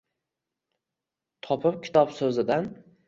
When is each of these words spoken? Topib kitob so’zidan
Topib 1.49 1.79
kitob 1.85 2.15
so’zidan 2.21 2.73